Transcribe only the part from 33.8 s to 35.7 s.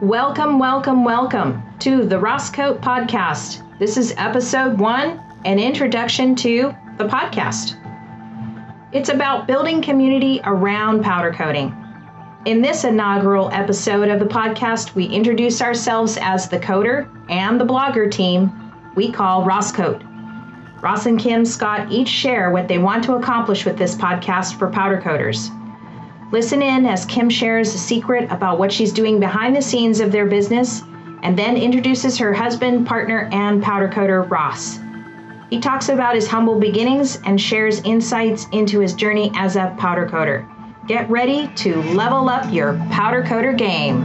coater, Ross. He